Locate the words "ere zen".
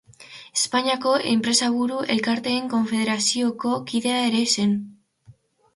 4.31-4.77